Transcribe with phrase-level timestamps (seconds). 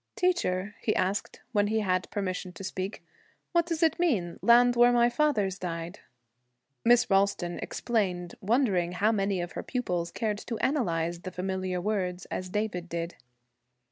[0.15, 3.03] 'Teacher,' he asked, when he had permission to speak,
[3.51, 5.99] 'what does it mean, "Land where my fathers died"?'
[6.83, 12.25] Miss Ralston explained, wondering how many of her pupils cared to analyze the familiar words
[12.31, 13.15] as David did.